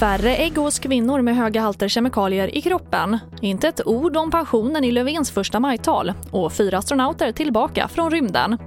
[0.00, 3.18] Färre ägg hos kvinnor med höga halter kemikalier i kroppen.
[3.40, 6.12] Inte ett ord om pensionen i Löfvens första majtal.
[6.30, 8.58] Och fyra astronauter tillbaka från rymden.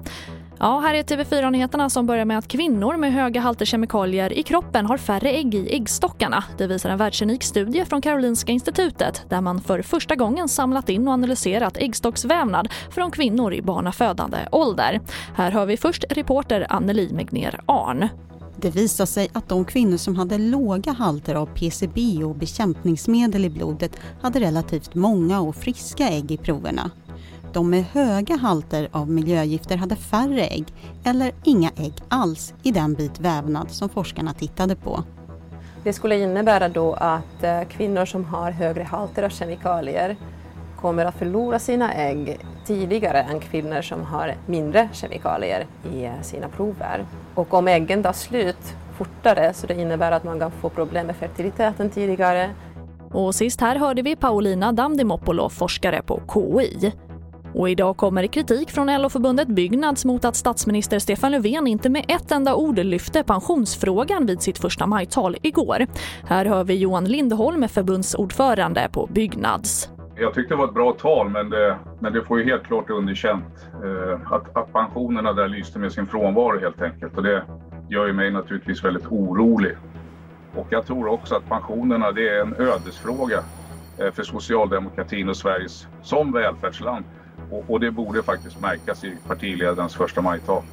[0.61, 4.85] Ja, här är TV4-nyheterna som börjar med att kvinnor med höga halter kemikalier i kroppen
[4.85, 6.43] har färre ägg i äggstockarna.
[6.57, 11.07] Det visar en världsunik studie från Karolinska institutet där man för första gången samlat in
[11.07, 15.01] och analyserat äggstocksvävnad från kvinnor i barnafödande ålder.
[15.35, 18.07] Här hör vi först reporter Anneli Megner Arn.
[18.57, 23.49] Det visade sig att de kvinnor som hade låga halter av PCB och bekämpningsmedel i
[23.49, 26.91] blodet hade relativt många och friska ägg i proverna.
[27.53, 30.65] De med höga halter av miljögifter hade färre ägg
[31.03, 35.03] eller inga ägg alls i den bit vävnad som forskarna tittade på.
[35.83, 40.15] Det skulle innebära då att eh, kvinnor som har högre halter av kemikalier
[40.81, 46.47] kommer att förlora sina ägg tidigare än kvinnor som har mindre kemikalier i eh, sina
[46.47, 47.05] prover.
[47.35, 51.15] Och om äggen tar slut fortare så det innebär att man kan få problem med
[51.15, 52.49] fertiliteten tidigare.
[53.11, 56.93] Och sist här hörde vi Paulina Damdimopolo, forskare på KI.
[57.59, 62.31] Och idag kommer kritik från LO-förbundet Byggnads mot att statsminister Stefan Löfven inte med ett
[62.31, 65.85] enda ord lyfte pensionsfrågan vid sitt första majtal igår.
[66.23, 69.89] Här hör vi Johan Lindholm, förbundsordförande på Byggnads.
[70.15, 72.89] Jag tyckte det var ett bra tal men det, men det får ju helt klart
[72.89, 73.67] underkänt.
[73.83, 77.43] Eh, att, att pensionerna där lyste med sin frånvaro helt enkelt och det
[77.89, 79.75] gör ju mig naturligtvis väldigt orolig.
[80.55, 83.43] Och jag tror också att pensionerna det är en ödesfråga
[83.97, 87.05] eh, för socialdemokratin och Sveriges som välfärdsland.
[87.49, 90.63] Och, och det borde faktiskt märkas i partiledarens första majtal.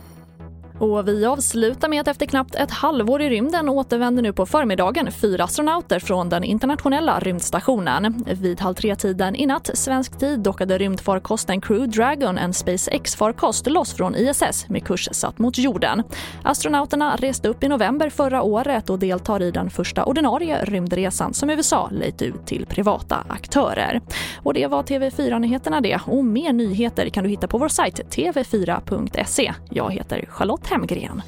[0.79, 5.13] Och vi avslutar med att efter knappt ett halvår i rymden återvänder nu på förmiddagen
[5.13, 8.25] fyra astronauter från den internationella rymdstationen.
[8.41, 14.15] Vid halv tre-tiden i natt svensk tid dockade rymdfarkosten Crew Dragon, en SpaceX-farkost, loss från
[14.15, 16.03] ISS med kurs satt mot jorden.
[16.43, 21.51] Astronauterna reste upp i november förra året och deltar i den första ordinarie rymdresan som
[21.51, 24.01] USA lejt ut till privata aktörer.
[24.43, 29.53] Och det var TV4-nyheterna det och mer nyheter kan du hitta på vår sajt tv4.se.
[29.71, 31.22] Jag heter Charlotte Hemgren.